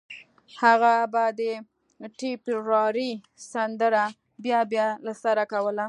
[0.61, 1.41] هغه به د
[2.17, 3.11] ټيپيراري
[3.51, 4.05] سندره
[4.43, 5.79] بيا بيا له سره کوله